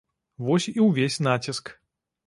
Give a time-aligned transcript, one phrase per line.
[0.47, 1.65] Вось і ўвесь націск.